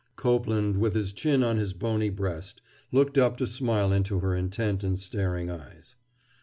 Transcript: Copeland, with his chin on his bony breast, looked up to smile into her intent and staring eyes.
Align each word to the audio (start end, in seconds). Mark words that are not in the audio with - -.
Copeland, 0.15 0.77
with 0.79 0.95
his 0.95 1.13
chin 1.13 1.43
on 1.43 1.57
his 1.57 1.75
bony 1.75 2.09
breast, 2.09 2.59
looked 2.91 3.19
up 3.19 3.37
to 3.37 3.45
smile 3.45 3.93
into 3.93 4.17
her 4.21 4.35
intent 4.35 4.83
and 4.83 4.99
staring 4.99 5.47
eyes. 5.51 5.95